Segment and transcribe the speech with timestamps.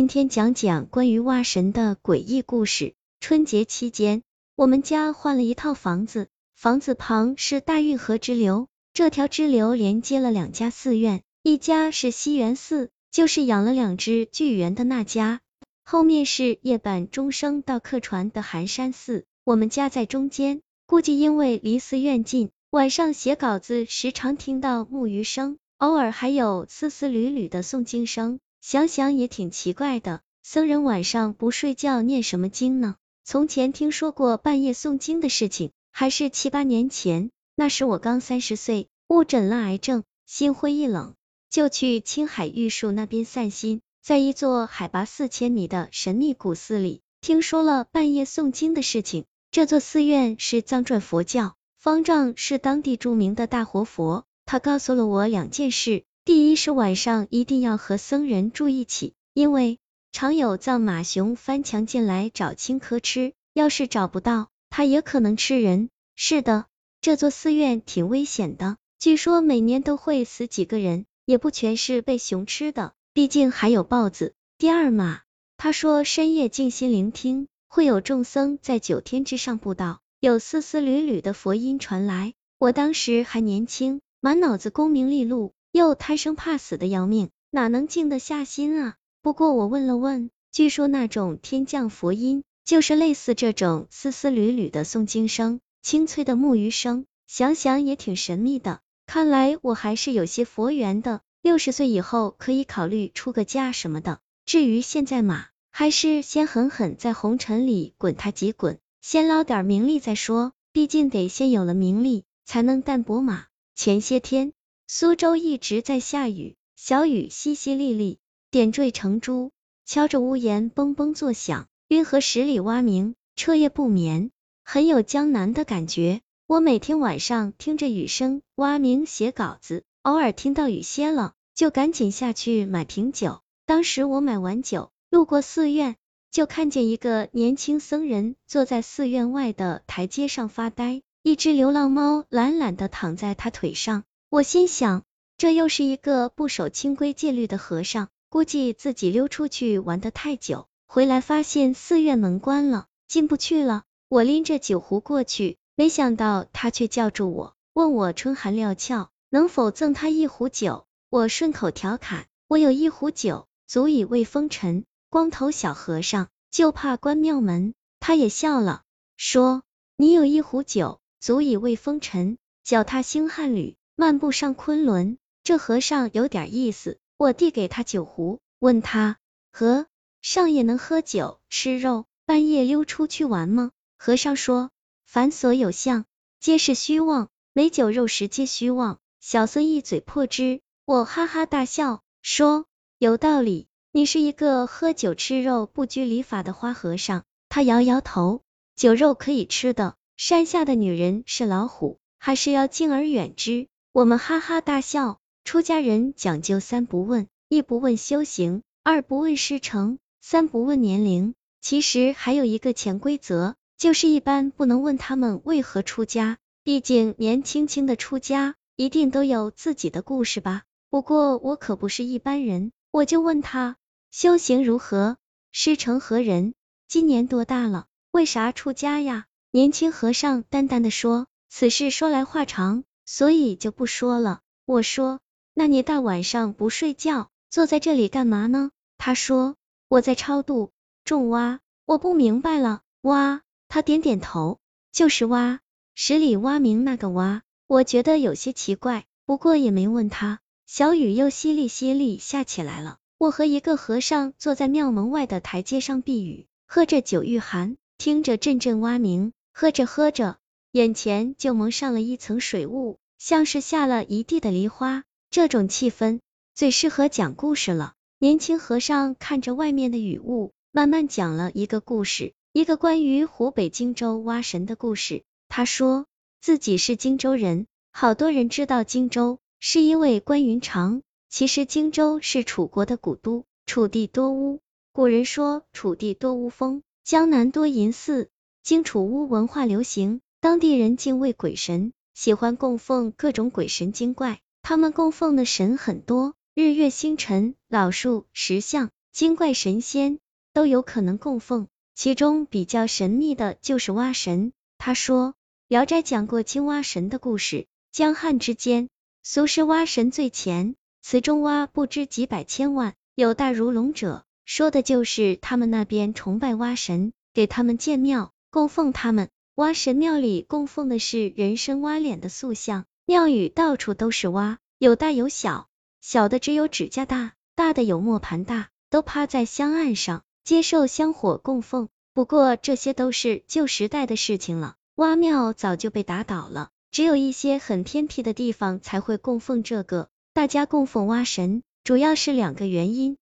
[0.00, 2.94] 今天讲讲关于蛙神的诡异故事。
[3.20, 4.22] 春节期间，
[4.56, 15.42] 我们家换了一套房子，房子旁是大运河支流，这条支流连接了两家寺院，一家是西园寺，就是养了两只巨猿的那家，
[15.84, 20.62] 后面是夜半钟声到客船的寒山寺，我们家在中间。
[20.86, 25.58] 估计因为离寺院近，晚上写稿子时常听到木鱼声。
[25.76, 30.20] 偶尔还有丝丝缕缕的诵经声，想想也挺奇怪的。
[30.42, 32.96] 僧人晚上不睡觉念什么经呢？
[33.24, 41.14] 从前听说过半夜诵经的事情，还是七八年前，那时我刚三十岁，误诊了癌症，心灰意冷，
[41.50, 43.80] 就去青海玉树那边散心。
[44.02, 49.26] 在一座海拔四千米的神秘古寺里，听说了半夜诵经的事情。
[49.50, 54.24] 这座寺院是藏传佛教，方丈是当地著名的大活佛。
[54.46, 59.80] 他告诉了我两件事，第一是晚上一定要和僧人住一起，因为
[60.12, 65.88] 常有藏马熊翻墙进来找青稞吃，要是找不到，他也可能吃人。
[66.14, 66.66] 是的，
[67.00, 74.32] 这座寺院挺危险的，据说每年都会死几个人，也不全是被熊吃的，毕竟还有豹子。
[74.56, 75.22] 第二嘛，
[75.56, 82.34] 他说深夜静心聆听，会有众僧在九天之上布道，有丝丝缕缕的佛音传来。
[82.56, 84.00] 我当时还年轻。
[84.22, 88.96] 满脑子功名利禄，又贪生怕死的要命，哪能静得下心啊？
[89.22, 98.80] 不过我问了问，据说那种天降佛音，就是类似这种丝丝缕缕的诵经声，清脆的木鱼声，想想也挺神秘的。
[99.06, 104.20] 看来我还是有些佛缘的，六十岁以后可以考虑出个家什么的。
[104.46, 113.44] 至于现在嘛，还是先狠狠在红尘里滚他几滚，先捞点名利再说，毕竟得先有了名利，才能淡泊嘛。
[113.74, 114.52] 前些天，
[114.92, 118.18] 苏州一直在下雨，小雨淅淅沥沥，
[118.50, 119.52] 点缀成珠，
[119.86, 121.68] 敲着屋檐嘣嘣作响。
[121.86, 124.32] 运河十里蛙鸣，彻夜不眠，
[124.64, 126.22] 很有江南的感觉。
[126.48, 133.42] 我每天晚上听着雨声蛙鸣写稿子，偶尔听到雨歇了，就赶紧下去买瓶酒。
[133.66, 135.94] 当时我买完酒，路过寺院，
[136.32, 141.02] 就看见一个年轻僧人坐在寺院外的台阶上发呆。
[141.22, 145.02] 一只流浪猫懒懒的躺在他腿上，我心想，
[145.38, 153.82] 这又是一个不守清规戒律的和尚，估计自己溜出去玩的太久，回来发现寺院门关了，进不去了。
[154.08, 160.86] 我拎着酒壶过去，没想到他却叫住我，问我春寒料峭，能否赠他一壶酒？
[161.08, 164.84] 我顺口调侃，我有一壶酒，足以慰风尘。
[165.08, 168.82] 光头小和尚就怕关庙门，他也笑了，
[169.16, 169.64] 说，
[169.96, 171.00] 你有一壶酒。
[171.18, 175.18] 足以慰风尘，脚踏星汉旅，漫步上昆仑。
[175.44, 176.96] 这和尚有点意思。
[177.18, 179.18] 我递给他酒壶，问他：
[179.52, 179.88] 和
[180.22, 183.72] 尚也能喝酒吃肉，半夜溜出去玩吗？
[183.98, 184.70] 和尚说：
[185.04, 186.06] 凡所有相，
[186.40, 188.98] 皆是虚妄，没酒肉食皆虚妄。
[189.20, 190.62] 小僧一嘴破之。
[190.86, 192.64] 我哈哈大笑，说：
[192.96, 197.24] 有道理，你是一个喝酒吃肉不拘礼法的花和尚。
[197.50, 198.40] 他摇摇头，
[198.76, 199.94] 酒肉可以吃的。
[200.16, 203.68] 山下的女人是老虎，还是要敬而远之？
[203.92, 205.18] 我们哈哈大笑。
[205.42, 211.34] 出家人讲究三不问：一不问修行，二不问师承，三不问年龄。
[211.60, 216.38] 其实还有一个潜规则，就是一般不能问他们为何出家。
[216.62, 220.62] 毕竟年轻轻的出家，一定都有自己的故事吧。
[220.88, 223.76] 不过我可不是一般人，我就问他
[224.12, 225.16] 修行如何，
[225.50, 226.54] 师承何人，
[226.86, 229.24] 今年多大了，为啥出家呀？
[229.50, 232.84] 年轻和尚淡淡的说：“此事说来话长，
[233.16, 235.18] 所以就不说了。”我说
[235.52, 239.56] ：“那你大晚上不睡觉，坐在这里干嘛呢？”他说
[239.88, 240.70] ：“我在超度
[241.04, 243.40] 种蛙。”我不明白了，蛙？
[243.66, 244.60] 他点点头，
[244.92, 245.58] 就是蛙，
[245.96, 247.42] 十里蛙鸣那个蛙。
[247.66, 250.38] 我觉得有些奇怪，不过也没问他。
[250.68, 252.98] 小雨又淅沥淅沥下起来了。
[253.18, 259.32] 我和一个和尚坐在庙门外的台阶上避雨，喝着酒御寒，听着阵阵蛙鸣。
[259.52, 260.38] 喝着喝着，
[260.72, 265.02] 眼前就蒙上了一层水雾，像是下了一地的梨花。
[265.28, 266.20] 这种气氛
[266.54, 267.94] 最适合讲故事了。
[268.20, 275.24] 年轻和尚看着外面的雨雾，慢慢讲了一个故事，一个关于湖北荆州蛙神的故事。
[275.48, 276.06] 他说
[276.40, 281.02] 自己是荆州人，好多人知道荆州，是因为关云长。
[281.28, 284.60] 其实荆州是楚国的古都，楚地多巫。
[284.92, 288.28] 古人说楚地多巫风，江南多淫寺。
[288.62, 294.40] 荆楚巫文化流行，当地人敬畏鬼神，喜欢供奉各种鬼神精怪。
[294.62, 300.18] 他们供奉的神很多，日月星辰、老树、石像、精怪神仙
[300.54, 304.54] 都有可能供奉，其中比较神秘的就是蛙神。
[304.78, 305.28] 他说，
[305.68, 308.88] 《聊斋》讲过青蛙神的故事，江汉之间，
[309.22, 319.28] 俗世蛙神最前，此中蛙不知几百千万，有大如龙者，说的就是他们那边崇拜蛙神，给他们建庙供奉他们。
[319.60, 325.68] 蛙神庙里供奉的是人身蛙脸的塑像，庙宇到处都是蛙，有大有小，
[326.00, 331.90] 小的只有指甲大，大的有磨盘大，都趴在香案上接受香火供奉。
[332.14, 340.08] 不过这些都是旧时代的事情了，蛙庙早就被打倒了，只有一些很偏僻的地方才会供奉这个。
[340.32, 343.18] 大家供奉蛙神，主要是两个原因，